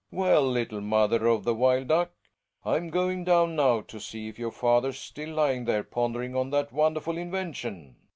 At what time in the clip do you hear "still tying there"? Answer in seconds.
4.97-5.83